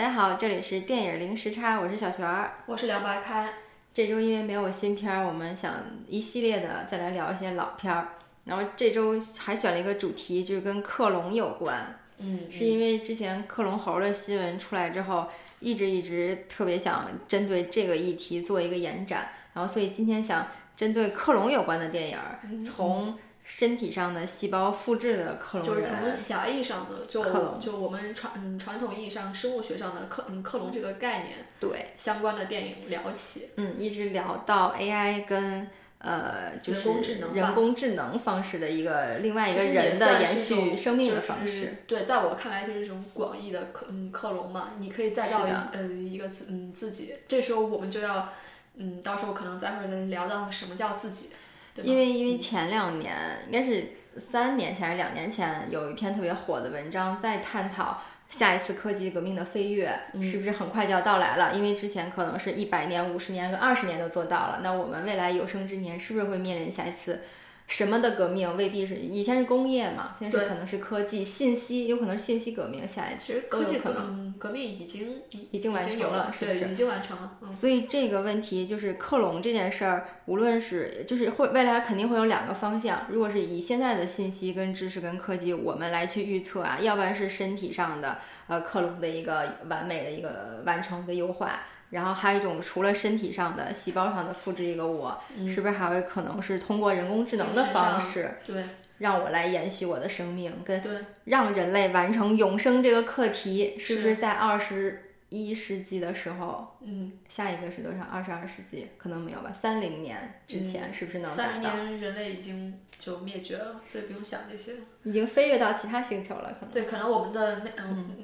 [0.00, 2.54] 大家好，这里是电影零时差，我是小璇儿。
[2.64, 3.52] 我是凉白开。
[3.92, 5.74] 这周因为没有新片儿，我们想
[6.08, 8.08] 一系列的再来聊一些老片儿。
[8.44, 11.98] 然后这周还选了一个主题，就是跟克隆有关。
[12.16, 15.28] 嗯，是因为之前克隆猴的新闻出来之后，
[15.58, 19.28] 一直一直特别想针对这个议题做一个延展。
[19.52, 23.18] 然后所以今天想针对克隆有关的电影儿，从
[23.58, 33.48] 身体上的细胞复制的克隆就是，从狭义上的，就克隆就我们传嗯传统意义上生物学上的克嗯克隆这个概念对，相关的电影聊起。
[33.56, 41.74] 嗯，一直聊到 AI 跟呃，就是人工智能人工智能方式的一个另外一个人的延续生命的就是方式。
[41.86, 48.30] 对，在我看来就是一种广义的克嗯克隆嘛，你可以再造一呃一个自嗯自己，这时候我们就要
[48.76, 51.30] 嗯到时候可能再会聊到什么叫自己，
[51.74, 51.84] 对？
[51.84, 53.14] 因为因为前两年
[53.46, 53.88] 应该是
[54.18, 61.54] 三年前还是两年前，有一篇特别火的文章在探讨下一次科技革命的飞跃嗯是不是很快就要到来了？
[61.54, 67.22] 因为之前可能是一百年、五十年跟二十年都做到了，那我们未来有生之年是不是会面临下一次？
[67.70, 72.86] 什么的革命未必是以前是工业嘛，现在是可能是科技、信息，有可能是信息革命。
[72.86, 77.38] 下一次其实科技可能嗯革命已经已已经完成了是不是已经完成了。
[77.42, 83.06] 嗯，所以这个问题就是克隆这件事儿，无论是就是会未来肯定会有两个方向。
[83.08, 91.60] 如果是以现在的信息跟知识跟科技，我们来去预测啊，要不然是身体上的呃克隆的一个完美的一个完成的优化，
[91.90, 98.64] 然后还有一种除了身体上的细胞上的复制一个我，是不是还会可能是通过人工智能的方式对
[98.98, 100.92] 让我来延续我的生命，跟对。
[101.24, 106.76] 让人类完成永生这个课题，是不是在二十一世纪的时候？
[106.82, 108.02] 嗯，下一个是多少？
[108.02, 109.50] 二十二世纪可能没有吧？
[109.52, 111.74] 三零年之前是不是能达三零到？
[111.74, 114.74] 年人类已经就灭绝了，所以不用想这些。
[115.04, 116.72] 已经飞跃到其他星球了，可能。
[116.72, 118.16] 对，可能我们的那嗯，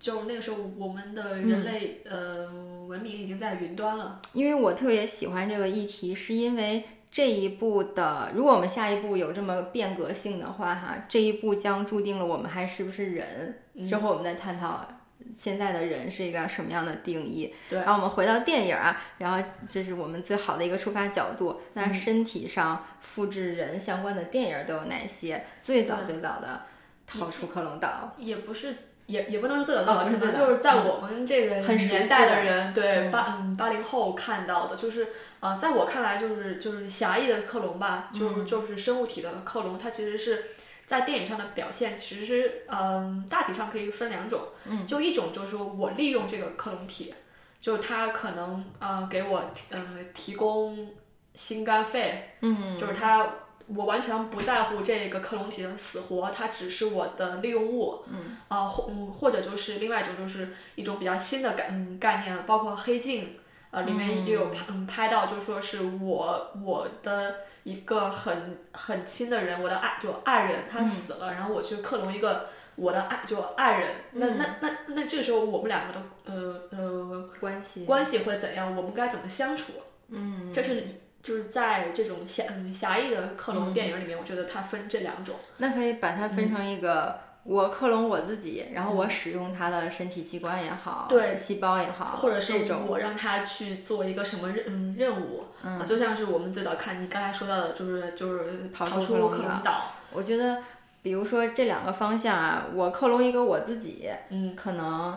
[0.00, 2.50] 就那个时候我们的人类、呃
[2.88, 4.20] 文明已经在云端了。
[4.32, 13.62] 因为我特别喜欢这个议题，是因为这一步的，如果我们下一步有这么变革性的话，哈，这一步将注定了我们还是不是人。
[13.86, 14.86] 之后我们再探讨
[15.36, 17.54] 现在的人是一个什么样的定义。
[17.68, 21.60] 对然后我们回到电影啊，然后这是我们最好的一个出发角度。
[21.74, 25.44] 那身体上复制人相关的电影都有哪些？
[25.60, 26.62] 最早最早的
[27.18, 28.74] 《逃出克隆岛也不是，
[29.10, 33.10] 也也不能说最早最早，可哦不是最早能就是在我们这个年代的的人，对嗯。
[33.10, 35.04] 八嗯八零后看到的，就是
[35.40, 40.44] 啊、呃在我看来就是就是狭义的克隆吧，就是就是生物体的克隆，它其实是。
[40.90, 47.14] 在电影上的表现，其实是嗯、大体上可以分两种，嗯，就一种就是说我利用这个克隆体，
[47.60, 50.90] 就它可能呃给我嗯提供
[51.32, 53.24] 心肝肺，嗯，就是它
[53.74, 63.36] 我完全不在乎这个克隆体的死活，它只是我的利用物，嗯，啊、或嗯或者就是另外一种就是一种比较新的概嗯概念，包括黑镜。
[63.72, 77.84] 呃，里面也有拍嗯拍到，就说是我我的一个很很亲的人，我的爱就爱人他死了，然后我去克隆一个我的爱就爱人，那那那那这个时候我们两个的呃呃》关系。
[77.84, 78.74] 关系会怎样？
[78.74, 79.74] 我们该怎么相处？
[80.08, 85.36] 嗯，这是就是在这种狭嗯狭义的克隆电影里面，我觉得它分这两种。
[85.58, 87.20] 那可以把它分成一个。
[87.42, 100.62] 我克隆我自己，然后我使用它的身体器官也好，对细胞也好，或者是我让他去做一个什么任嗯任务，嗯，就像是我们最早看你刚才说到的，就是就是逃逃出克隆岛，我觉得，
[101.00, 105.16] 比如说这两个方向啊，我克隆一个我自己，嗯，可能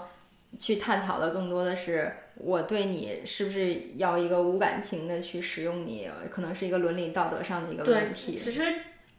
[0.58, 8.34] 去探讨的更多的是我对你是不是要一个无感情的去使用你，可能是一个伦理道德上的一个问，题。
[8.34, 8.62] 其实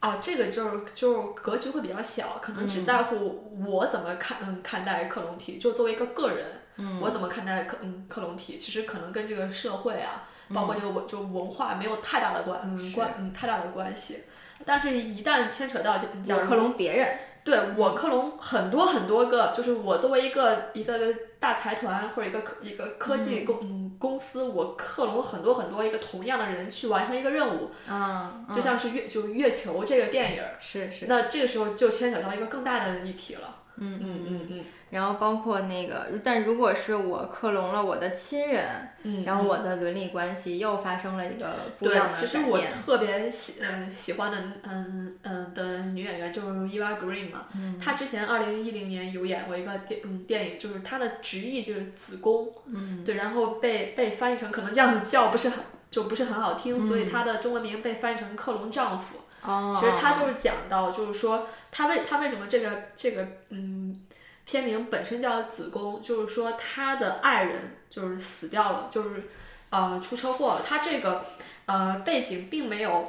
[0.01, 14.25] 啊，这个就是就是格局会比较小，可能只嗯在乎我怎么看嗯看待克隆体，就作为一个个人，嗯，我怎么看待克嗯克隆体，其实可能跟这个社会啊，包括这个文就文化没有太大的关嗯关嗯太大的关系。
[14.65, 20.99] 但是，一旦牵扯到假假如克隆别人，对我克隆很多很多个，就是我作为一个一个
[21.39, 33.59] 大财团或者一个科一个科技公、嗯、公司，我克隆很多很多一个同样的人去完成一个任务，嗯、就像是月就月球这个电影，是是，那这个时候就牵扯到一个更大的议题了。
[33.77, 34.01] 嗯。
[34.03, 34.65] 嗯嗯嗯
[34.95, 38.65] 然后包括那个，但如果是我克隆了我的亲人，
[39.03, 59.17] 嗯，然后我的伦理关系又发生了一个不一样，的其实我特别喜嗯、喜欢的嗯嗯的女演员就是 Eva Green 嘛，嗯她之前二零一零年有演过一个电嗯电影，就是她的直译就是子宫，嗯，对，然后被被翻译成可能这样子叫不是很就不是很好听，所以她的中文名被翻译成克隆丈夫。
[59.43, 64.01] 哦，其实她就是讲到，就是说她为她为什么这个这个嗯
[64.47, 69.25] 片名本身叫子宫，就是说他的爱人就是死掉了，就是
[69.71, 70.63] 呃出车祸了。
[70.63, 71.25] 他这个
[71.67, 73.09] 呃背景并没有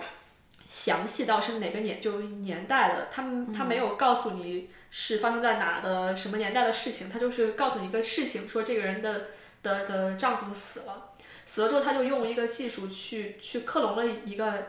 [0.70, 3.24] 详细到是哪个年就是年代的，他
[3.54, 9.26] 他没有告诉你是发生在哪的什么年代的事情，他就是告诉你一个事情，说这个人的
[9.62, 11.12] 的的丈夫死了，
[11.46, 14.68] 死了之后他就用一个技术去去克隆了一个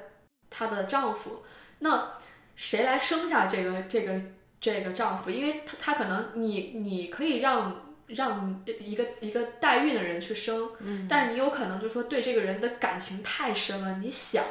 [0.51, 1.45] 她的丈夫，
[1.79, 2.15] 那
[2.57, 4.21] 谁来生下这个这个？
[4.61, 10.71] 这个丈夫，因为他他可能你你可以让让一个一个代孕的人去生，
[11.09, 14.45] 但是你有可能就说对这个人的感情太深了，你想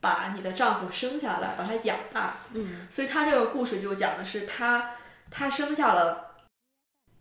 [0.00, 4.90] 把你的丈夫生下来，把他养大，嗯，所以他这个故事就讲的是她
[5.30, 6.36] 她生下了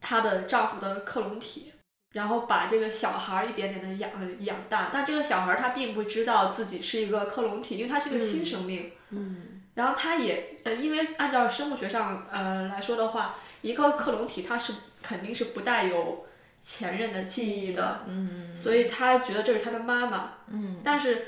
[0.01, 1.71] 她的丈夫的克隆体，
[2.13, 4.11] 然后把这个小孩一点点的养
[4.43, 9.54] 养大，但这个小孩他并不知道自己是一个克隆体，因为他是一个新生命，嗯。
[9.75, 14.73] 然后它也呃，因为按照生物学上呃来说的话，一个克隆体它是
[15.03, 16.25] 肯定是不带有
[16.63, 21.27] 前任的记忆的，嗯，所以他觉得这是他的妈妈，嗯，但是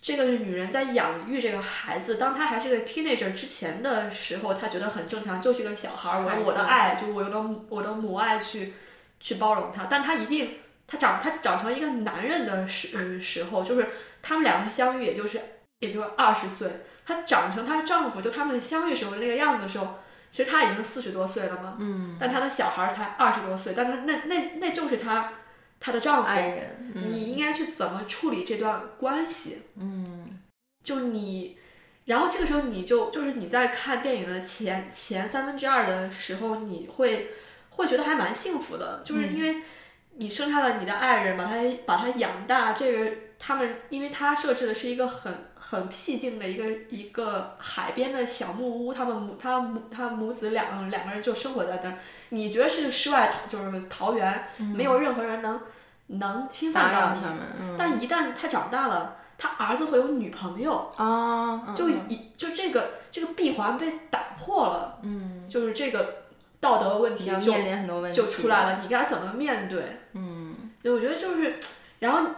[0.00, 8.74] 这个女人在养育这个孩子，当她还是个 teenager 之前的时候，她觉得很正常，就是个小孩儿，我用我的爱，就我用的我的母爱去
[9.18, 13.88] 去包容他，但他一定他长他长成一个男人的时时候，就是
[14.22, 15.40] 他们两个相遇，也就是
[15.80, 16.70] 也就是二十岁。
[17.06, 19.98] 她长成她丈夫，就他们相遇时候那个样子的时候，
[20.30, 21.76] 其实她已经四十多岁了嘛。
[21.78, 22.16] 嗯。
[22.18, 25.32] 但她的小孩才二十多岁，但是那那那就是她
[25.78, 26.28] 她的丈夫。
[26.28, 26.92] 爱人。
[26.94, 29.62] 你应该去怎么处理这段关系？
[29.76, 30.40] 嗯。
[30.82, 31.58] 就你，
[32.06, 37.30] 然后这个时候你就就是你在看电影的前前三分之二的时候，你会
[37.70, 39.62] 会觉得还蛮幸福的，就是因为
[40.16, 45.34] 你生下了你的爱人，把他把他养大，这个他们因为他设置的是一个很。
[45.66, 51.96] 很僻静的一个一个海边的小木屋，他们母他母他母子两两个人就生活在那儿。
[52.28, 55.58] 你觉得是世外桃就是桃源，没有任何人能
[56.08, 57.22] 能侵犯到你。
[57.78, 66.24] 但一旦他长大了，他儿子会有女朋友啊，就一就这个这个闭环被打破了，嗯，就是这个
[66.60, 70.00] 道德问题就就出来了，你该怎么面对？
[70.12, 71.58] 嗯，对，我觉得就是，
[72.00, 72.30] 然后。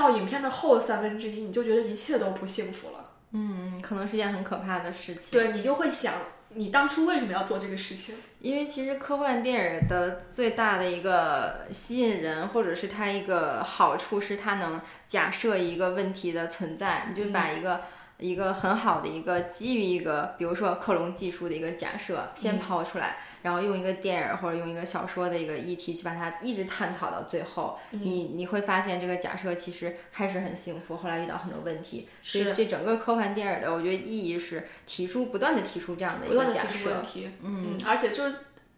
[0.00, 3.10] 到影片的后三分之一，你就觉得一切都不幸福了。
[3.32, 5.38] 嗯，可能是件很可怕的事情。
[5.38, 6.14] 对你就会想，
[6.54, 8.14] 你当初为什么要做这个事情？
[8.40, 17.06] 因为其实科幻电影的最大的一个吸引人，或者是它一个好处，是它能假设一个问题的存在。
[17.08, 17.82] 你就把一个
[18.18, 23.18] 一个很好的一个基于一个，比如说克隆技术的一个假设先抛出来。
[23.42, 32.06] 然后用一个电影或者用一个小说的一个议题去把它一直探讨到最后，你你会发现这个假设其实开始很幸福，后来遇到很多问题。
[32.20, 37.02] 所以这整个科幻电影的，我觉得意义是提出不断的提出这样的一个假设。
[37.42, 38.34] 嗯，而且就是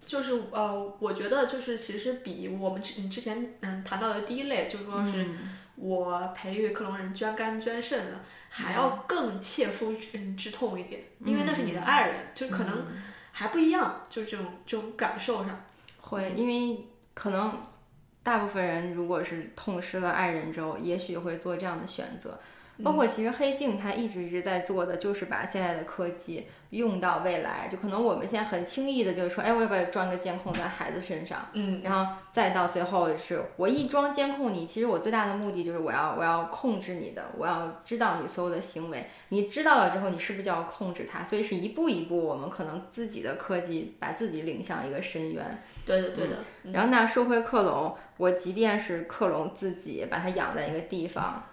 [0.07, 5.27] 就是呃，我觉得就是其实比我们之之前嗯谈到的第一类，就是说是
[5.75, 9.95] 我培育克隆人捐肝捐肾的，还要更切肤
[10.37, 12.87] 之痛一点，因为那是你的爱人，就可能。
[13.33, 15.65] 还不一样，就这种这种感受上，
[16.01, 17.59] 会因为可能
[18.23, 22.39] 大部分人如果是痛失了爱人之后，也许会做这样的选择。
[22.83, 27.69] 包括其实黑镜它一直一直在做的，就是把现在的科技用到未来。
[27.71, 31.47] 就可能我们现在很轻易的，就是说，哎，我要不要装个监控在孩子身上？
[31.53, 39.07] 嗯，然后再到最后是我一装监控你，其实我最大的目的就是我要我要控制你的，我要知道你所有的行为。
[39.29, 41.25] 你知道了之后，你是不是就要控制它？
[41.25, 45.63] 所以是一步一步，我们可能自己的科技把自己领向一个深渊。
[45.87, 46.37] 对的，对的。
[46.73, 51.45] 然后那说回克隆，我即便是克隆自己，把它养在一个地方。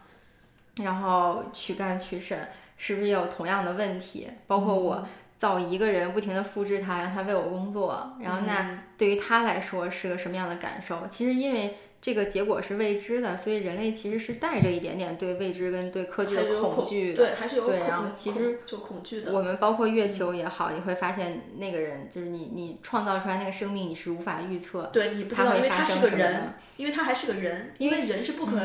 [0.84, 4.30] 然后躯干取肾是不是也有同样的问题？
[4.48, 5.08] 包括我
[5.38, 11.08] 造一个人，不停的复制他，让他为我工作，然后那对于他来说是个什么样的感受？
[11.10, 17.18] 其实因为这个结果是未知的，所以人类其实是带着一点点对未知跟对科技的恐惧的。
[17.18, 19.32] 对，还是有对，然后其实就恐惧的。
[19.34, 24.90] 我们包括月球也好，你会发现那个人就是你，你创造出来那个生命，你是无法预测。
[24.94, 28.60] 对，你不知道，因为他是个人，因为他还是个人，因为人是不可。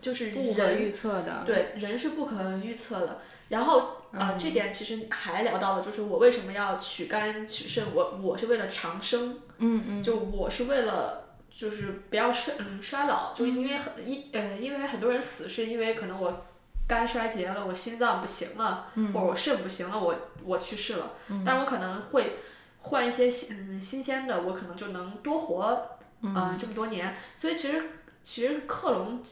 [0.00, 3.20] 就是不可预测的，对人是不可预测的。
[3.50, 7.84] 然后啊，这点其实还聊到了，就是我为什么要取肝取肾？
[7.94, 11.19] 我我是为了长生，嗯嗯，就我是为了
[11.50, 16.46] 就是不要衰嗯衰老，就是因为很因呃因为很多人死是因为可能我
[16.88, 20.14] 肝衰竭了，我心脏不行了，或者我肾不行了，我
[20.44, 21.12] 我去世了。
[21.44, 22.36] 但是我可能会
[22.78, 27.14] 换一些新嗯新鲜的，我可能就能多活嗯这么多年。
[27.34, 27.82] 所以其实
[28.22, 29.22] 其实克隆。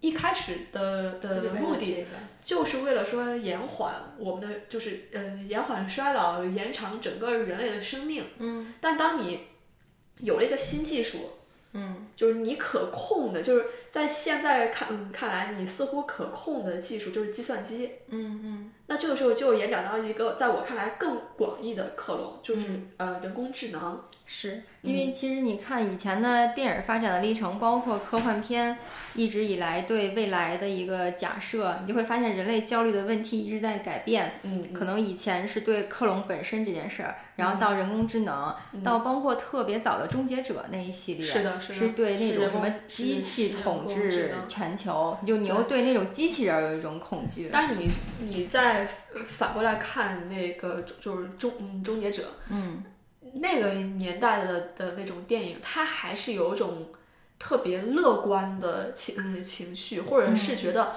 [0.00, 2.06] 一开始的的目的
[2.44, 8.24] 就是为了说延缓我们的，就是嗯延缓衰老，延长整个人类的生命。
[8.38, 8.74] 嗯。
[8.80, 9.48] 但当你
[10.18, 11.37] 有了一个新技术，
[11.78, 17.90] 嗯，就是你可控的，就是在现在看嗯看来，你似乎可控的技术就是计算机。
[18.08, 24.02] 嗯嗯那这个时候就延展到一个在我看来更广义的克隆，就是、嗯呃人工智能。
[24.30, 28.76] 是因为其实你看以前的电影发展的历程，包括科幻片，
[29.14, 34.32] 一直以来对未来的一个假设，你就会发现人类焦虑的问题一直在改变。
[34.42, 38.54] 嗯可能以前是对克隆本身这件事儿，然后到人工智能，
[38.84, 47.48] 到包括特别早的终结者那一系列，是的是的是对那种什么机器统治全球，就你又对那种机器人儿有一种恐惧。
[47.50, 47.88] 但是你
[48.20, 48.46] 你
[48.84, 52.82] 反过来看那个就就是终嗯终结者，嗯，
[53.34, 56.88] 那个年代的的那种电影，它还是有一种
[57.38, 60.92] 特别乐观的情嗯情绪，或者是觉得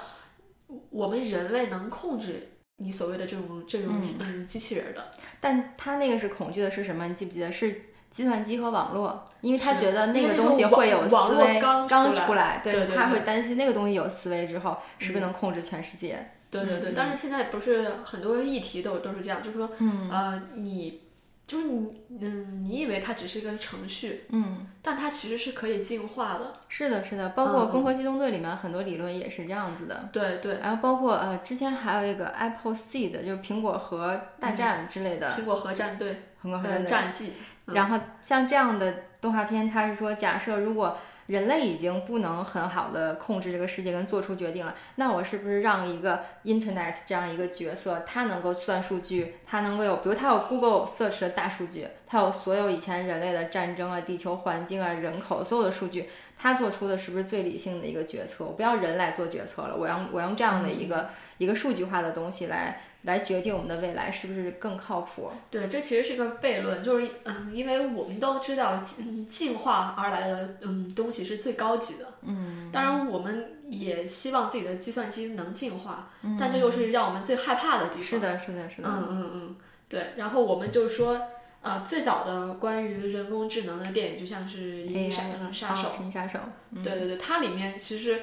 [0.90, 5.12] 我们人类能控制你所谓的这种这种嗯机器人儿的。
[5.40, 7.06] 但他那个是恐惧的是什么？
[7.06, 7.86] 你记不记得是？
[8.12, 16.30] 计算机和网络，因为他觉得那个东西会有思维，络刚刚出来对他会担心那个东西有思维之后，是不是嗯能控制全世界？
[16.52, 20.08] 对对对，嗯但是现在不是很多议题都都是这样，就是说，嗯。
[20.10, 21.00] 呃，你
[21.44, 21.90] 就是你，
[22.20, 26.54] 嗯，你以为它只是一个程序，嗯，但它其实是可以进化的。
[26.68, 30.08] 是的，是的，包括《嗯攻壳机动队》里面很多理论也是这样子的。
[30.12, 37.32] 对对，然后包括呃，之前还有一个 Apple Seed，就是苹果核大战之类的，苹果核战队，呃，苹果核战战记，
[37.66, 37.74] 嗯。
[37.74, 40.96] 然后像这样的动画片，它是说，假设如果
[41.32, 56.10] 人类已经不能很好的控制这个世界跟做出决定了，那我是不是让一个 Internet 这样一个角色，它能够算数据，它能够有，比如它有 Google Search 的大数据，它有所有以前人类的战争啊、地球环境啊、人口所有的数据，
[56.42, 58.44] 它做出的是不是最理性的一个决策？
[58.44, 65.30] 我不要人来做决策了，我用我用这样的一个、一个数据化的东西来来决定我们的未来是不是更靠谱？
[65.52, 78.02] 对，这其实是个悖论，就是嗯，因为我们都知道，嗯，进化而来的嗯东西是最高级的，嗯，当然我们也希望自己的计算机能进化，嗯但这又是让我们最害怕的地方。
[78.02, 79.56] 是的，是的，是的，嗯嗯嗯，
[79.88, 80.06] 对。
[80.16, 81.20] 然后我们就说，
[81.62, 86.40] 呃，最早的关于人工智能的电影，就像是《银翼杀杀手哦》神杀手，
[86.72, 88.22] 嗯对对对，它里面其实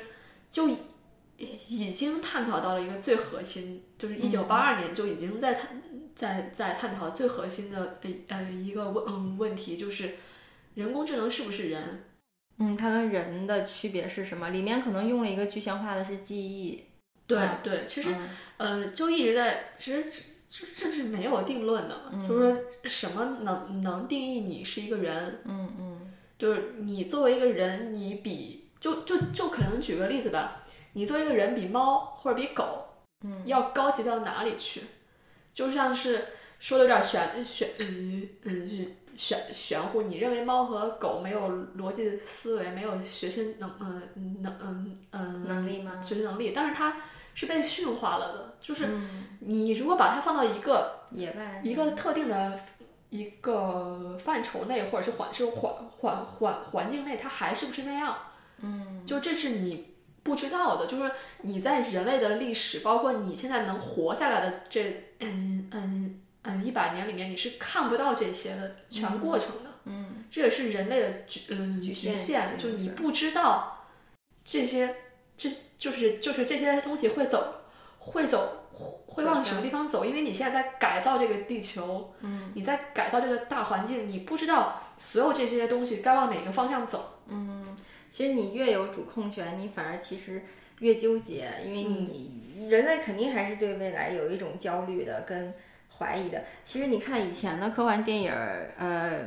[0.51, 0.77] 就已
[1.69, 5.81] 已经探讨到了一个最核心，就是一九八二年就已经在探
[6.13, 10.15] 在在探讨最核心的呃呃一个问嗯问题，就是
[10.75, 12.03] 人工智能是不是人？
[12.57, 14.49] 嗯，它跟人的区别是什么？
[14.49, 16.83] 里面可能用了一个具象化的是记忆，
[17.25, 20.05] 对嗯对，其实嗯呃，就一直在，其实
[20.51, 30.63] 这这这是没有定论的嘛，嗯就是说什么能能定义你是一个人，嗯嗯就是你作为一个人，你比就就就可能举个例子吧，
[30.93, 32.85] 你作为一个人比猫或者比狗
[33.25, 34.81] 嗯要高级到哪里去？
[35.53, 36.25] 就像是
[36.59, 38.87] 说的有点玄玄嗯嗯
[39.17, 46.01] 玄玄乎，你认为猫和狗没有逻辑思维，没有学习能嗯能嗯嗯能力吗？
[46.01, 46.95] 学习能力，但是它
[47.39, 52.59] 是被驯化了的，就是嗯你如果把它放到一个野外一个特定的
[53.11, 58.17] 一个范畴内，或者是环是环环环环境内，它还是不是那样？
[58.57, 61.09] 嗯就这是你不知道的，就是
[61.43, 69.69] 你在人类的历史，包括你现在能活下来的这嗯嗯嗯一百年里面，你是看不到这些的全过程的。
[69.85, 73.85] 嗯这也是人类的局嗯局限局限，就是你不知道
[74.43, 74.93] 这些
[75.37, 77.61] 这就是就是这些东西会走
[77.97, 78.67] 会走
[79.07, 87.19] 会往什么地方走，因为你现在在改造这个地球，嗯你在改造这个大环境，你不知道所有这些东西该往哪个方向走。
[87.27, 87.75] 嗯，
[88.09, 90.43] 其实你越有主控权，你反而其实
[90.79, 95.53] 越纠结，因为你、人类肯定还是对未来有一种焦虑的跟
[95.97, 96.43] 怀疑的。
[96.63, 99.25] 其实你看以前的科幻电影儿，呃，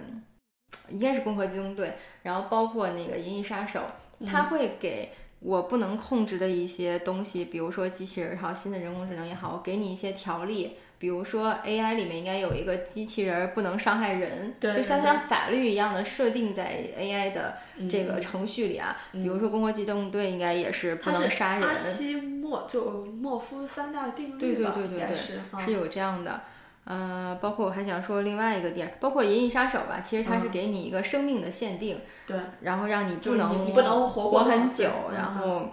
[0.89, 1.89] 应该是《攻壳机动队》，
[2.23, 3.81] 然后包括那个《银翼杀手》，
[4.27, 10.77] 它会给我不能控制的一些东西，比如说机器人也好，新的人工智能也好，我给你一些条例。
[10.99, 17.57] 比如说 AI 里面应该有一个机器人儿不能伤害人，对对对就像像法律一样的设定在 AI 的
[17.91, 18.97] 这个嗯程序里啊。
[19.13, 26.43] 嗯比如说《攻壳机动队》应该也是不能杀人阿，西莫就莫夫三大定对对律吧，对对对应该是嗯是有这样的。
[26.85, 35.69] 呃，包括我还想说另外一个电影，包括《银翼杀手》吧，其实它是给你一个生命的限定，对，然后让你不能你你不能活很久，嗯然后。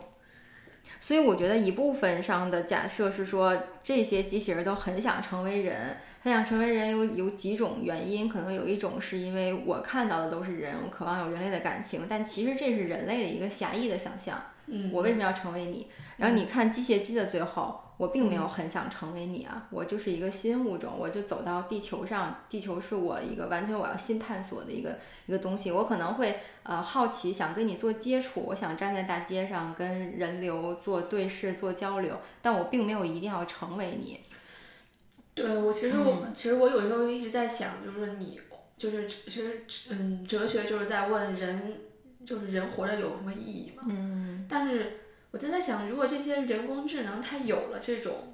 [1.01, 14.41] 所以我觉得一部分上的假设是说，这些机器人都很想成为人，很想成为人有有几种原因，可能有一种是因为我看到的都是人，我渴望有人类的感情，但其实这是人类的一个狭义的想象。
[14.71, 15.87] 嗯，我为什么要成为你？
[16.17, 34.19] 然后你看机械姬的最后，我并没有很想成为你啊，我就是一个新物种，我就走到地球上，地球是我一个完全我要新探索的一个一个东西，我可能会呃好奇，想跟你做接触，我想站在大街上跟人流做对视、做交流，但我并没有一定要成为你。
[35.33, 38.39] 对我其实我、其实我有时候一直在想，就是你
[38.77, 41.77] 就是其实嗯，哲学就是在问人，
[42.25, 43.83] 就是人活着有什么意义嘛？
[43.87, 44.99] 嗯但是
[45.31, 48.33] 我就在想，如果这些人工智能它有了这种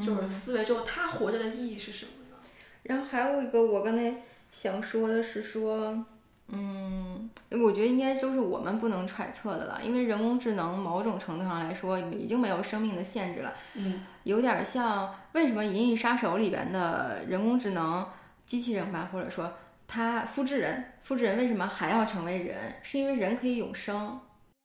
[0.00, 2.36] 就是思维之后，它活着的意义是什么呢？
[2.82, 6.04] 然后还有一个，我刚才想说的是说，
[6.48, 18.06] 嗯，我觉得应该就是我们不能揣测的了，因为人工智能某种程度上来说已经没有生命的限制了，嗯有点像为什么《银翼杀手》里边的人工智能
[18.44, 19.52] 机器人吧，或者说
[19.88, 22.74] 它复制人，复制人为什么还要成为人？
[22.82, 24.20] 是因为人可以永生，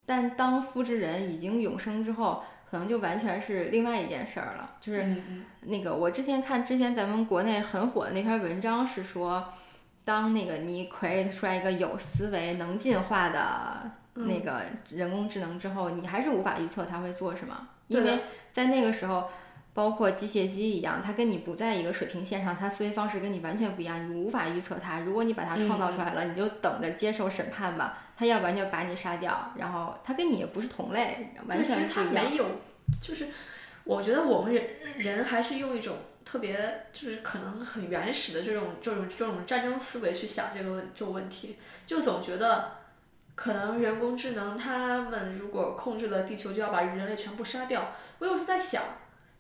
[0.05, 5.15] 但当复制人已经永生之后，可能就完全是另外一件事儿了，就是。
[5.61, 9.53] 那个我之前看之前咱们国内很火的那篇文章是说，
[10.03, 19.29] 当那个你 create 出来一个有思维、能进化的那个人工智能之后，你还是无法预测它会做什么，因为在那个时候。
[19.73, 24.99] 包括机械机一样，它跟你不在一个水平线上，它思维方式跟你完全不一样，你无法预测它。
[24.99, 27.97] 如果你把它创造出来了，你就等着接受审判吧。
[28.17, 32.13] 它要不然就把你杀掉，然后它跟你也不是同类，完全不一样。
[32.13, 32.45] 没有，
[33.01, 33.29] 就是
[33.83, 42.73] 我觉得我们人人还是用一种特别就是可能很原始的这种这种这种战争思维去想这个问这个问题，就总觉得
[43.33, 47.93] 可能人工智能他们如果控制了地球，就要把人类全部杀掉。
[48.19, 48.83] 我有时候在想，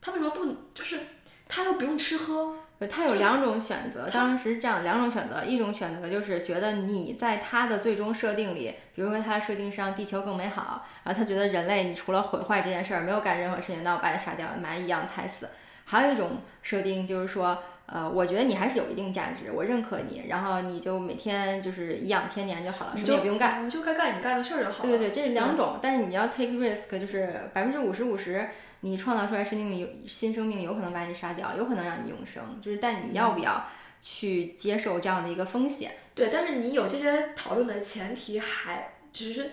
[0.01, 0.99] 他为什么不就是
[1.47, 2.55] 他又不用吃喝？
[2.79, 15.47] 对，它有两种选择，当时是这样两种选择，一种选择就是觉得你在他的最终设定里，比如说他的设定是让地球更美好，然后他觉得人类你除了毁坏这件事儿没有干任何事情，那我把你杀掉，蚂蚁一样踩死。
[15.85, 23.63] 还有一种设定就是说，呃，我觉得你还是有一定价值，我认可你，然后你就每天就是颐养天年就好了，什么你也不用干。
[23.63, 24.89] 你就该干你干的事儿就好了。
[24.89, 28.49] 对对对，这是两种，但是你要 take risk，就是百分之五十五十，
[28.81, 33.65] 你创造出来生命有新生命，有可能把你杀掉，有可能让你永生，就是但你要不要
[34.01, 35.93] 去接受这样的一个风险？
[36.13, 39.51] 对，但是你有这些讨论的前提还只是，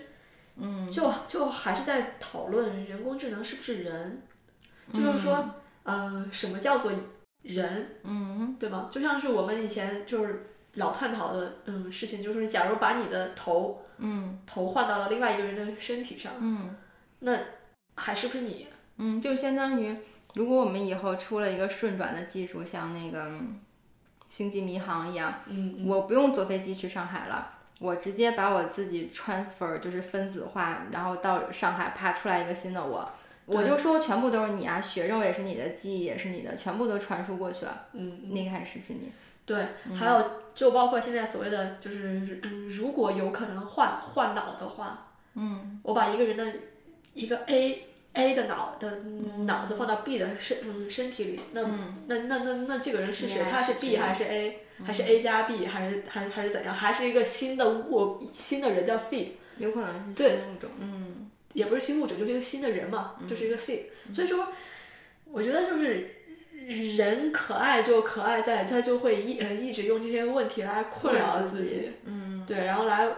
[0.56, 4.22] 嗯，就就还是在讨论人工智能是不是人，
[4.92, 6.90] 就是说，嗯、什么叫做
[7.42, 8.88] 人，嗯对吧？
[8.90, 16.74] 就像是我们以前就是老探讨的，嗯，事情，就是假如把你的头嗯头换到了另外一个人的身体上，嗯
[17.20, 17.38] 那
[17.94, 18.66] 还是不是你？
[18.98, 19.96] 嗯，就相当于
[20.34, 23.60] 如果我们以后出了一个顺转的技术，像那个嗯
[24.28, 27.54] 星际迷航一样，嗯，我不用坐飞机去上海了。
[27.80, 33.08] 我直接把我自己 transfer 就是分子化，然后到上海啪出来一个新的我，
[33.46, 39.12] 我就说全部都是你啊，血肉也是你的，记忆也是你的，全部都传输过去了，嗯，那个还是是你。
[39.46, 46.52] 对，还有就包括现在所谓的就是，嗯，如果有可能换换脑的话，嗯我把一个人的
[47.14, 47.84] 一个 A
[48.18, 48.98] A 的脑的
[49.46, 53.42] 脑子放到 B 的身嗯身体里，那、嗯那那那那这个人是谁？
[53.48, 56.74] 他是 B 还是 A？、还是 A 加 B 还是还是还是怎样？
[56.74, 59.36] 还是一个新的物新的人叫 C？
[59.58, 60.70] 有可能是对新物种。
[60.80, 63.90] 嗯也不是新物种，就是一个新的人嘛，就是一个 C。
[64.12, 64.48] 所以说，
[65.24, 66.08] 我觉得就是
[66.96, 73.08] 人可爱就可爱在，他就会一呃一直用这些问题来困扰自己，嗯对，然后来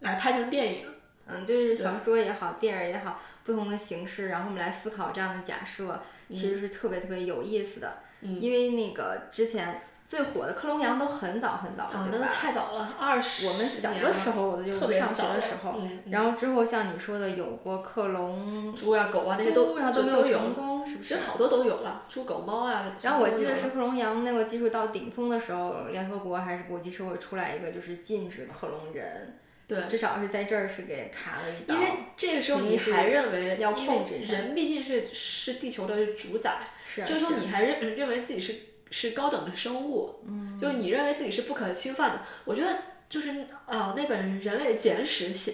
[0.00, 0.86] 来拍成电影。
[1.32, 7.98] 嗯，就是小说也好，电影也好，不同的形式，然后我们来思考这样的假设，其实是特别特别有意思的。
[8.22, 12.26] 嗯因为那个之前最火的克隆羊都很早很早对吧？
[12.26, 21.20] 太早了，二十我们小的时候，我就上学的时候，嗯，然后之后像你说的，有过克隆猪啊、狗啊那些都猪都没有成功，是不是其实？
[21.20, 22.96] 好多都有了，猪、狗、猫啊。
[23.00, 29.38] 然后我记得是克隆羊那个技术到顶峰的时候，联合国还是国际社会出来一个，就是禁止克隆人，
[29.70, 29.88] 对。
[29.88, 31.76] 至少是在这儿是给卡了一刀。
[31.76, 38.54] 因为这个时候你还认为要控制人毕竟是是地球的主宰，是啊这个时候你还认认为自己是
[38.90, 42.22] 是高等的生物，嗯，就是你认为自己是不可侵犯的。
[42.44, 42.76] 我觉得
[43.08, 45.52] 就是呃那本《人类简史》写，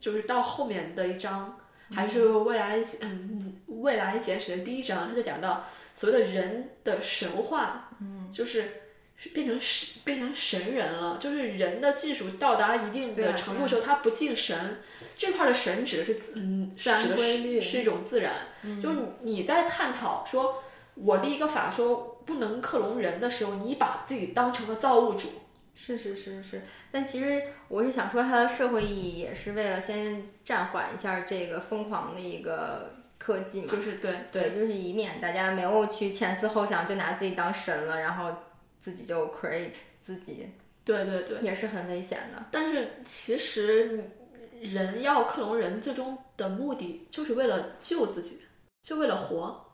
[0.00, 1.60] 就是到后面的一章，
[1.94, 8.81] 还是未来嗯未来简史的第一章，他就讲到所谓的人的神话，嗯，就是。
[9.22, 11.16] 是变成神，变成神人了。
[11.20, 14.78] 就是人的技术到达一定的程度的时候，他不敬神。
[15.16, 18.48] 这块的神指的是自嗯，自然指的规律是是一种自然。
[18.82, 20.64] 就是你你在探讨说，
[20.96, 25.28] 我立一个法说不能克隆人的时候，你把自己当成了造物主。
[25.74, 38.30] 是是是是，但其实我是想说，它的社会意义也是为了先暂缓一下这个疯狂的一个科技嘛，就是对对，就是以免大家没有去前思后想就拿自己当神了，然后
[38.82, 40.50] 自己就 create 自己，
[40.84, 42.44] 对对对，也是很危险的。
[42.50, 44.10] 但是其实
[44.60, 48.40] 人要克隆人，最终的目的就是为了救自己，
[48.82, 49.68] 就为了活。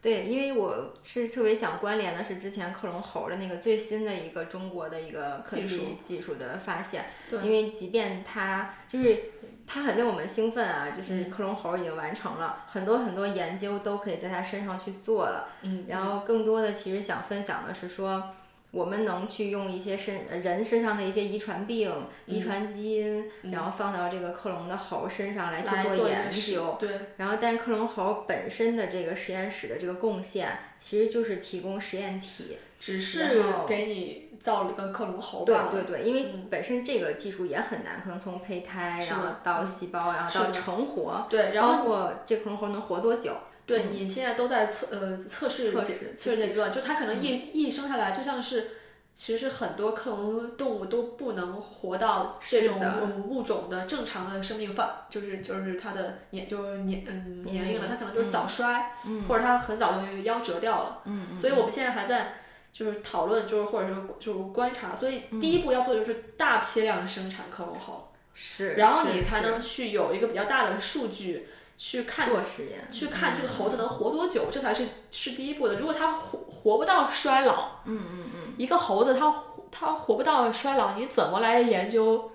[0.00, 6.36] 对，因为我是特别想关联的是之前克隆猴的那个最新的一个中国的一个科技技术。
[6.36, 9.24] 的发现，因为即便它就是
[9.66, 18.36] 它很令我们兴奋啊，就是克隆猴已经完成了很多很多研究都可以在它身上去做了，嗯，然后更多的其实想分享的是说。
[18.72, 26.76] 我们能去用一些身人身上的一些遗传病、遗传基因，然后放到这个克隆的猴身上来去做研究。
[26.80, 26.88] 对。
[27.18, 35.44] 然后，但克隆猴本身的这个实验室的这个贡献，其实就是提供实验体，只是给你造了一个克隆猴。
[35.44, 41.26] 对对对，因为本身这个技术也很难，可能从胚胎，然后到细胞，然后到成活。
[41.30, 43.32] 对，然后包括这克隆猴能活多久？
[43.64, 48.70] 对你现在都在测呃测试测试测试阶段，就它可能一一生下来就像是，
[49.14, 52.80] 其实很多克隆动物都不能活到这种
[53.28, 58.94] 物种的正常的生命范，就是就是它的年就是年嗯年龄了，它可能就是早衰，
[59.28, 61.02] 或者它很早就夭折掉了。
[61.04, 62.34] 嗯所以我们现在还在
[62.72, 71.48] 就是讨论，就是或者说就是观察，所以第一步要做的就是大批量生产克隆猴，是，然后你才能去有一个比较大的数据。
[71.78, 75.74] 去看做实验，去看这个猴子能活多久，这才是是第一步的。
[75.74, 79.34] 如果它活活不到衰老，嗯嗯嗯，一个猴子它
[79.72, 82.30] 它活不到衰老，你怎么来研究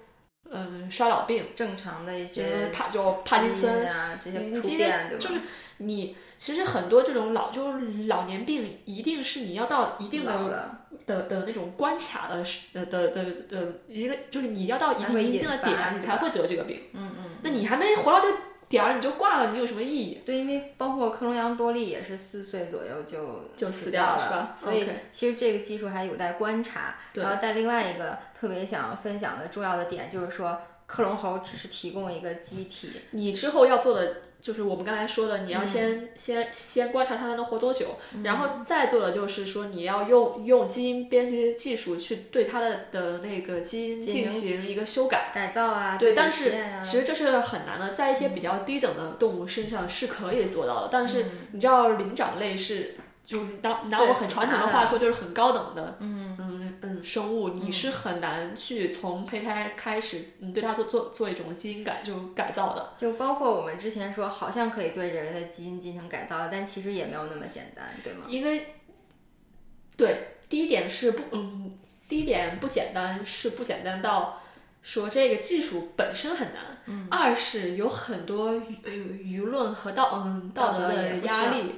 [0.49, 1.45] 嗯衰老病？
[1.55, 5.39] 正常的一些帕就帕金森啊这些突变，对就是
[5.77, 16.83] 你其实很多这种老就是老年病，一定是你要到一定的的的那种关卡的的的的的一个，就是你要到一定一定的点，你才会得这个病。
[16.93, 18.37] 嗯嗯，那你还没活到这个。
[18.69, 20.21] 点儿你就挂了，你有什么意义？
[20.25, 24.53] 对，因为包括克隆羊多利也是四岁左右就就死掉了，是吧？
[24.57, 26.97] 所以其实这个技术还有待观察。
[27.13, 34.17] 然后，但另外一个特别想分享的重要的点就是说，克隆猴只是提供一个机体，你之后要做的。
[34.39, 45.97] 就是我们刚才说的，你要先先先观察它能活多久，然后再做的就是说你要用用基因编辑技术去对它的的那个基因进行一个修改改造啊。
[45.97, 52.95] 对，但是其实这是很难的，在一些比较低等的动物身上是可以做到的，但是你知道灵长类是。
[53.27, 56.33] 就是拿拿我很传统的话说，就是很高等的，嗯
[57.03, 62.93] 生物你是很难去从胚胎开始，你，对它做做做一种基因改就改造的。
[62.97, 68.25] 就包括我们之前说，好像可以对人类的基因进行改造，但其实也没有那么简单，对吗？
[68.27, 68.75] 因为，
[69.95, 74.41] 对，第一点是不，嗯，第一点不简单，是不简单到。
[74.83, 81.75] 说这个技术本身很难，二是有很多舆舆论和道嗯道德的压力，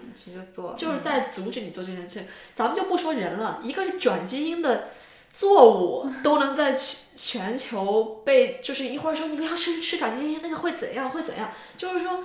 [0.77, 2.25] 就是在阻止你做这件事。
[2.53, 4.89] 咱们就不说人了，一个转基因的
[5.34, 11.50] 作物都能在全全球被，就是一会儿说你不要吃吃转基因，那个会怎样会怎样？
[11.78, 12.24] 就是说，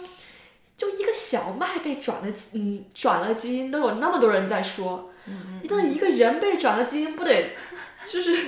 [0.77, 5.11] 就一个小麦被转了嗯转了基因，都有那么多人在说，
[5.65, 7.51] 那一个人被转了基因，不得
[8.05, 8.39] 就是。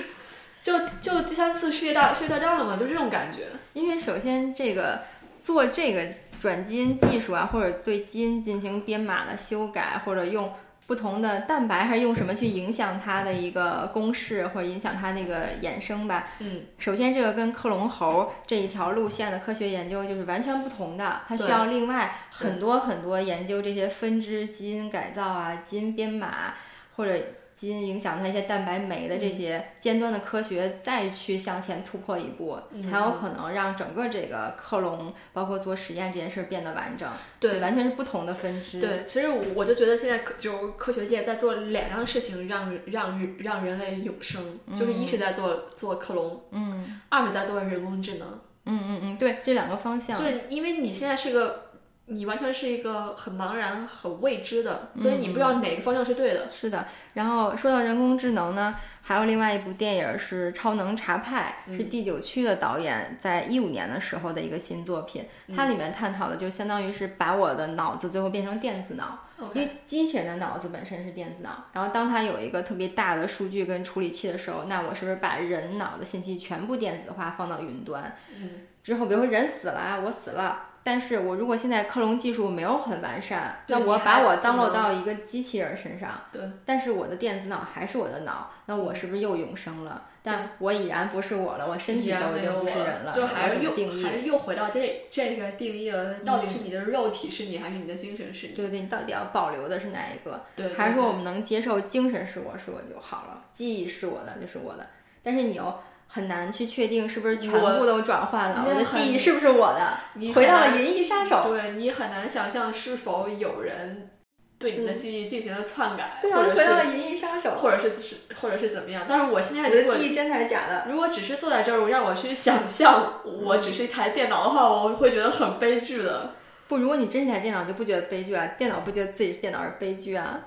[0.63, 3.47] 就就第三次世界大世界大战了嘛，就这种感觉。
[3.71, 4.99] 因为首先这个
[5.39, 6.05] 做这个
[6.41, 10.51] 转基因技术啊，或者对基因进行编码的修改，或者用
[10.87, 16.29] 不同的蛋白，还是用什么去影响它的一个公式，或者影响它那个衍生吧。
[16.39, 16.63] 嗯。
[16.79, 26.55] 首先，这个跟克隆猴这一条路线的科学研究就是完全不同的，它需要另外很多很多研究这些分支基因改造啊、基因编码
[26.95, 27.13] 或者。
[27.57, 32.55] 基因影响它一些蛋白酶的这些尖端的科学，再去向前突破一步，
[32.87, 37.09] 才有可能让整个这个克隆，包括做实验这件事变得完整。
[37.39, 38.79] 对，完全是不同的分支。
[38.79, 48.39] 对，其实我就觉得现在科就科学界在做两样事情，让让让人类永生，就是一是在做做克隆，嗯，二是在做人工智能。
[48.69, 50.15] 嗯嗯嗯，对，这两个方向。
[50.15, 51.66] 对，因为你现在是个。
[52.09, 56.49] 你完全是一个很茫然、很未知的，所以你不知道哪个方向是对的。
[56.49, 56.87] 是的。
[57.15, 65.25] 然后说到人工智能呢，还有另外一部电影是《超能查派》，是第九区的导演在一五年的时候的一个新作品。
[65.53, 69.19] 它里面探讨的就相当于是把我的脑子最后变成电子脑，
[69.53, 71.65] 因为机器人的脑子本身是电子脑。
[71.73, 78.15] 然后当它有一个特别大的数据跟处理器的时候，那我是不是把人脑的信息全部电子化放到云端？
[78.33, 78.61] 嗯。
[78.81, 80.66] 之后，比如说人死了啊，我死了。
[80.87, 90.03] 但是我如果现在克隆技术没有很完善，那我把我 download 到一个机器人身上，对，但是我的电子脑还是我的脑，那我是不是又永生了？
[90.23, 94.01] 但我已然不是我了，我身体都已经不是人了，就还是又定义？
[94.01, 96.19] 还是又回到这这个定义了？
[96.19, 98.53] 到底是你的肉体是你，还是你的精神是你？
[98.53, 100.45] 对对，你到底要保留的是哪一个？
[100.55, 104.87] 对，还是说我们能接受精神是我是我就好了，记忆是我的就是我的，
[105.21, 105.81] 但是你又。
[106.07, 109.97] 很难去确定是不是全部都转换了，我的记忆是不是我的？
[110.13, 111.35] 你回到了《银翼杀手》。
[111.47, 114.09] 对你很难想象是否有人
[114.57, 119.05] 对你的记忆进行了篡改，对啊回到了《银翼杀手》，或者是是或者是怎么样？
[119.07, 120.87] 但是我现在的记忆真的还是假的？
[120.89, 126.33] 如果只是坐在这儿，让我去想象我只是一台电脑的话，我会觉得很悲剧的。
[126.67, 128.47] 不，如果你真是一台电脑，就不觉得悲剧啊？
[128.57, 130.39] 电脑不觉得自己是电脑是悲剧啊？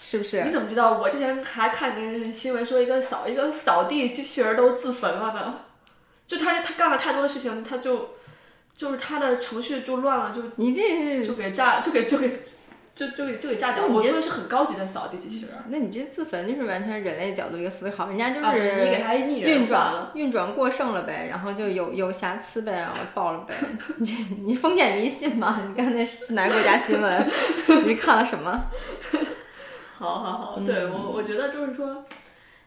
[0.00, 0.42] 是不是？
[0.44, 0.98] 你怎么知道？
[0.98, 5.54] 我之前还看个新闻，说一个扫一个扫地机器人都自焚了呢。
[6.26, 8.10] 就他他干了太多的事情，他就
[8.72, 12.40] 就是他的程序就乱了，就你这是就给炸就给就给
[12.94, 13.86] 就就给就给炸掉。
[13.86, 15.54] 我说的是很高级的扫地机器人。
[15.68, 23.54] 那你这自焚就是完全人类角度一个思考，人家就是你给他运转了运转过剩了呗，然后就有有瑕疵呗，然后爆了呗。
[23.98, 24.08] 你
[24.44, 25.62] 你封建迷信吗？
[25.66, 27.28] 你刚才是哪个国家新闻？
[27.86, 28.66] 你看了什么？
[30.00, 32.04] 好好好，对我我觉得就是说，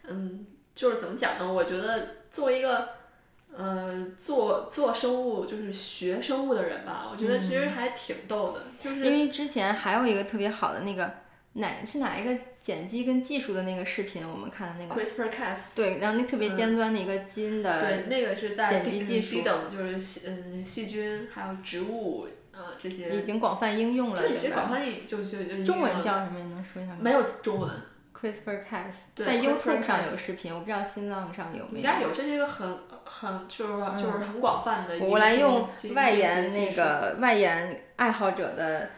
[0.08, 1.52] 嗯，就是怎么讲呢？
[1.52, 2.90] 我觉得作为一个。
[3.56, 11.18] 呃，做做生物就是学生物的人吧，我觉得其实还挺逗的，就是因为之前还有一个特别好的那个
[11.54, 26.40] 哪是哪一个剪辑跟技术的那个视频，我们看的那个 CRISPR-Cas，对，然后那特别尖端的一个基因的对，那个是在剪辑技术等，就是细嗯细菌还有植物呃这些已经广泛应用了，这其实广泛应就就就中文叫什么？
[26.40, 27.00] 你能说一下吗？
[27.02, 27.70] 没有中文。
[28.24, 31.78] CRISPR-Cas 在 YouTube 上有视频，我不知道新浪上有没有。
[31.80, 34.98] 应该有，这是一个很很就是就是很广泛的。
[35.06, 38.92] 我来用外延那个外延爱好者的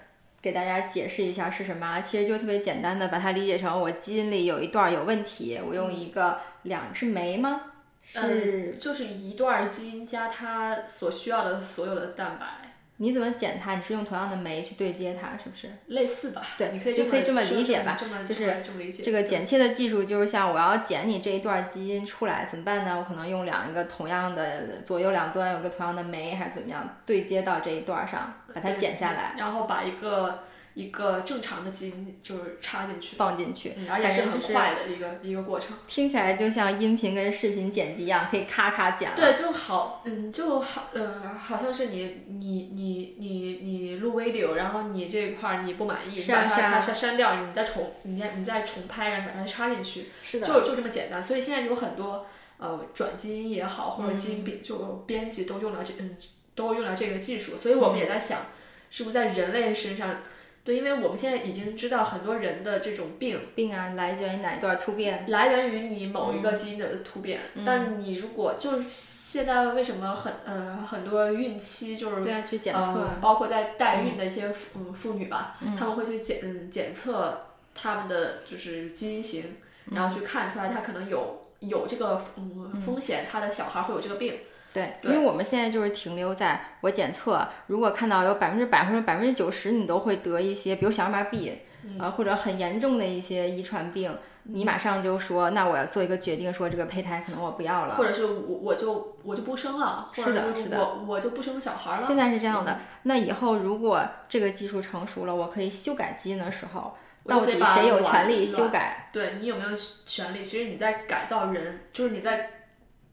[0.44, 2.02] 给大家解释一下是什么。
[2.02, 7.62] 其实就特别简单的把它理解成我基因里有一段有问题，我用一个两是酶吗？
[8.04, 12.75] 是，就是一段基因加它所需要的所有的蛋白。
[12.98, 13.76] 你怎么剪它？
[13.76, 15.70] 你是用同样的酶去对接它，是不是？
[15.88, 16.42] 类似吧。
[16.58, 17.98] 对，你可以就可以这么理解吧。
[18.26, 18.64] 就是
[19.04, 22.98] 这个剪切的技术，就是像我要剪你这一段基因出来，怎么办呢？
[22.98, 30.44] 我可能用两个同样的左右两端有个同样的酶，还是怎么样对接到这一段上，把它剪下来，然后把一个。
[30.76, 35.76] 一个正常的基因就是插进去，放进去，而且是很快的一个一个过程。
[35.88, 39.16] 听起来就像音频跟视频剪辑一样，可以咔咔剪。
[39.16, 51.24] 对，就好，嗯，就好，呃，好像是你你你你你录 video，然后你这块儿你不满意，把它删删掉，你再重，你再你再重拍，然后把它插进去，是的，就就这么简单。
[51.24, 56.18] 所以现在有很多呃转基因也好，或者基因编就编辑都用了这嗯
[56.54, 58.42] 都用了这个技术，所以我们也在想，
[58.90, 60.18] 是不是在人类身上。
[60.66, 65.30] 对，因为我们现在已经知道很多人的这种病病啊，来源于哪一段突变？
[65.30, 67.42] 来源于你某一个基因的突变。
[67.64, 79.58] 但你如果就是现在为什么很呃很多孕期就是对啊去检测，包括在代孕的一些妇妇女吧，他们会去检嗯检测他们的就是基因型，
[79.92, 84.34] 然后去看出来他可能有有这个嗯风险，他的小孩会有这个病。
[84.76, 91.54] 对，因为我们现在就是停留在我检测，如果看到有百分之百或者百分之九十你都会得一些，比如小儿麻痹，
[91.98, 102.04] 啊或者很严重的一些遗传病，你马上就说，那我要做一个决定，说这个胚胎可能我不要了，或者是我我就我就不生了，是的，是的，我我就不生小孩了。
[102.06, 109.08] 现在是这样的，那以后如果这个技术成熟了，我可以修改基因的时候，到底谁有权利修改？
[109.14, 109.70] 对你有没有
[110.06, 110.44] 权利？
[110.44, 112.50] 其实你在改造人，就是你在。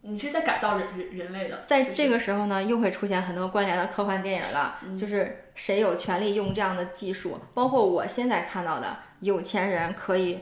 [0.03, 7.39] 你是在改造人人人类的，在这个时候呢，又会出现很多关联的科幻电影了，就是谁有权利用这样的技术？
[7.55, 10.41] 包括我现在看到的，有钱人可以。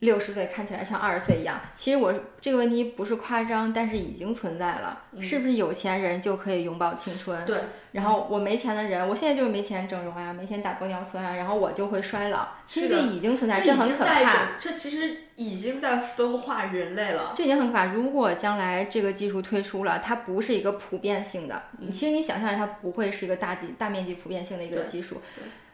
[0.00, 5.02] 六十岁看起来像二十岁一样，其实我这个问题不是夸张，但是已经存在了。
[5.20, 7.44] 是不是有钱人就可以永葆青春？
[7.44, 7.58] 对。
[7.90, 12.46] 然后我没钱的人，我现在就是没钱整容啊，没钱打玻尿酸啊，然后我就会衰老。
[12.64, 14.50] 其实这已经存在，这很可怕。
[14.58, 17.32] 这其实已经在分化人类了。
[17.34, 17.86] 这已经很可怕。
[17.86, 25.20] 如果将来这个技术推出了，它不是一个普遍性的，其实你想象一下它不会是一个大几大面积普遍性的一个技术。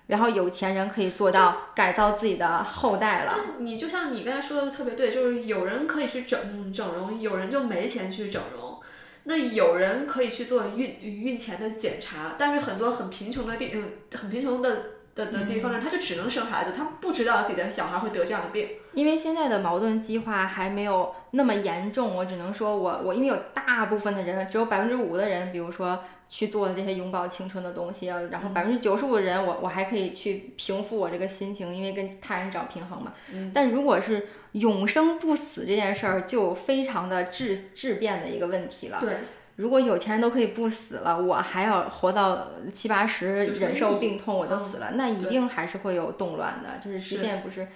[0.07, 3.37] 然后有钱人可以做到改造自己的后代了。
[3.59, 8.79] 你就像你刚才说的特别对，就是有人可以去整整容，有人就没钱去整容。
[9.25, 14.83] 那有人可以去做孕孕前的检查，但是很多很贫穷的地嗯很贫穷的
[15.15, 18.69] 的的地方呢，他就只能生孩子，他不知道自己的小孩会得这样的病。
[18.93, 33.13] 因为现在的矛盾激化还没有那么严重，我只能说我我因为有大部分的人，只有百分之五的人，比如说去做了这些永葆青春的东西，然后百分之九十五的人，我我还可以去平复我这个心情，因为跟他人找平衡嘛。
[33.53, 38.99] 但如果是永生不死这件事儿，就非常的质质变的一个问题了。
[39.01, 39.11] 对。
[39.57, 46.81] 如果有钱人都可以不死了，我还要活到七八十，忍受病痛，我都死了，那一定还是会有动乱的。
[46.85, 47.69] 就是即便不是，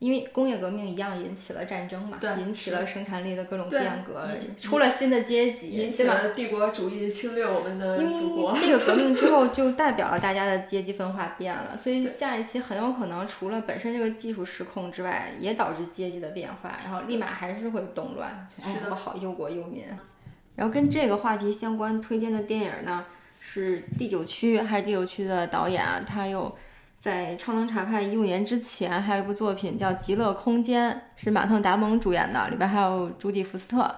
[0.00, 8.56] 因为工业革命一样引起了战争嘛，引起了生产力的各种变革，出了新的阶级，引起了帝国主义侵略我们的祖国。
[8.58, 19.84] 这个革命之后 就代表了大家的阶级分化变了，所以下一期很有可能除了本身这个技术失控之外，也导致阶级的变化，然后立马还是会动乱，是不好忧国忧民。
[20.56, 23.04] 然后跟这个话题相关推荐的电影呢，
[23.38, 26.02] 是《第九区》，还是《第九区》的导演啊？
[26.06, 26.54] 他有
[27.00, 33.96] 在《超能查派》一五年之前，还有一部作品叫《极乐空间》，是马特·达蒙主演的，里边还有朱迪·福斯特，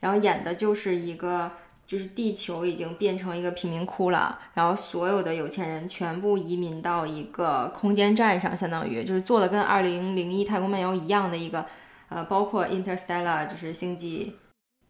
[0.00, 1.52] 然后演的就是一个，
[1.86, 11.64] 就是地球已经变成一个贫民窟了，然后所有的有钱人全部移民到一个空间站上，相当于就是做的跟《二零零一太空漫游》一样的一个，
[12.08, 14.36] 呃，包括《Interstellar》就是星际。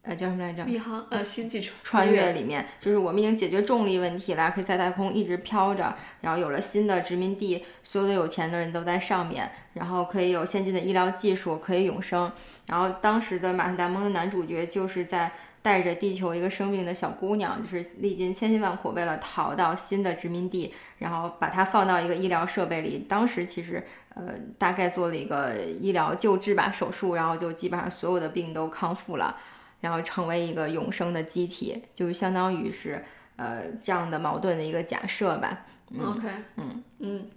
[0.03, 0.65] 呃，叫什么来着？
[0.65, 12.31] 宇航呃，星际穿越里面，就是我们已经解决重力问题了，可以在太空一直飘着，然后有了新的殖民地，所有的有钱的人都在上面，然后可以有先进的医疗技术，可以永生。
[12.65, 23.05] 然后当时的马特·达蒙的男主角就是在带着地球一个生病的小姑娘，就是历尽千辛万苦为了逃到新的殖民地，然后把她放到一个医疗设备里。
[23.07, 23.83] 当时其实
[24.15, 29.37] 呃，大概做了一个医疗救治吧，手术，然后就基本上所有的病都康复了。
[29.81, 33.03] 然后成为一个永生的机体，就相当于是
[33.35, 35.65] 呃这样的矛盾的一个假设吧。
[35.99, 37.27] OK，嗯嗯。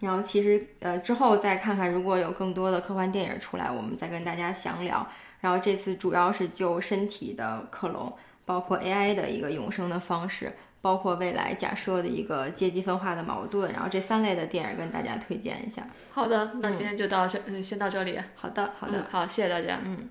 [0.00, 5.06] 然后其实呃之后再看看，如果有更多的科幻电影出来，我们再跟大家详聊。
[5.40, 8.12] 然后这次主要是就身体的克隆，
[8.44, 13.72] 包括 AI 的一个永生的方式，包括未来假设的一个阶级分化的矛盾。
[13.72, 15.84] 然后这三类的电影跟大家推荐一下。
[16.12, 18.18] 好的，那今天就到这，嗯，先到这里。
[18.36, 19.80] 好的，好的，好，谢谢大家。
[19.84, 20.08] 嗯。